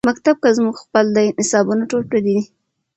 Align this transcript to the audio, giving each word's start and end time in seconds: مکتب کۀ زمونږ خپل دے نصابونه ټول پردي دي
مکتب 0.09 0.35
کۀ 0.43 0.49
زمونږ 0.57 0.75
خپل 0.83 1.05
دے 1.15 1.23
نصابونه 1.39 1.83
ټول 1.91 2.03
پردي 2.09 2.31
دي 2.37 2.39